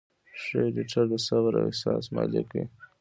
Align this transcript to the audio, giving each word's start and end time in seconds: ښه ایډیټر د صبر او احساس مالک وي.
ښه 0.41 0.59
ایډیټر 0.65 1.03
د 1.11 1.13
صبر 1.27 1.51
او 1.59 1.65
احساس 1.69 2.03
مالک 2.15 2.47
وي. 2.53 2.65